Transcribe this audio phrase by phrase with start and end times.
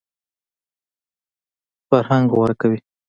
[1.87, 2.79] فرهنګ غوره کوي.